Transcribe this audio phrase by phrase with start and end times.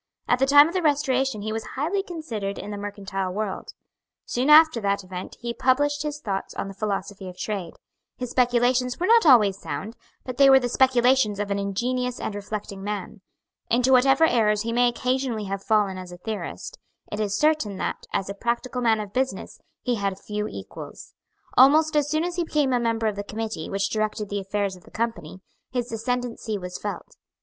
[0.27, 3.73] At the time of the Restoration he was highly considered in the mercantile world.
[4.25, 7.75] Soon after that event he published his thoughts on the philosophy of trade.
[8.17, 9.95] His speculations were not always sound;
[10.25, 13.21] but they were the speculations of an ingenious and reflecting man.
[13.69, 16.79] Into whatever errors he may occasionally have fallen as a theorist,
[17.11, 21.13] it is certain that, as a practical man of business, he had few equals.
[21.57, 24.75] Almost as soon as he became a member of the committee which directed the affairs
[24.75, 27.17] of the Company, his ascendency was felt.